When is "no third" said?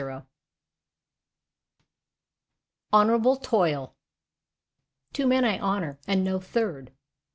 6.23-6.91